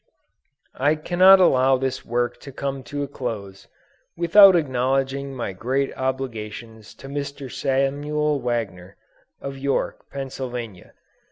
I 0.79 0.95
cannot 0.95 1.39
allow 1.39 1.77
this 1.77 2.03
work 2.03 2.39
to 2.39 2.51
come 2.51 2.81
to 2.85 3.03
a 3.03 3.07
close, 3.07 3.67
without 4.17 4.55
acknowledging 4.55 5.35
my 5.35 5.53
great 5.53 5.95
obligations 5.95 6.95
to 6.95 7.07
Mr. 7.07 7.51
Samuel 7.51 8.39
Wagner, 8.39 8.95
of 9.41 9.59
York, 9.59 10.09
Pennsylvania. 10.09 10.93